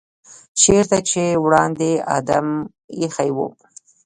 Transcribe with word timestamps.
چېرته 0.61 0.97
چې 1.09 1.23
وړاندې 1.43 1.91
آدم 2.17 2.47
ایښی 2.97 3.29
و. 3.35 3.37